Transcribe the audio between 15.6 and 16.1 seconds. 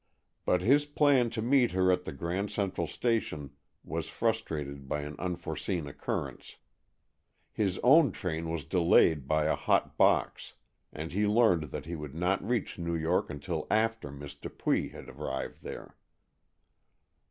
there.